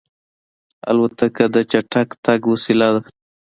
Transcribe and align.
الوتکه 0.89 1.45
د 1.53 1.57
چټک 1.71 2.09
تګ 2.25 2.39
وسیله 2.51 2.87
ده. 2.93 3.01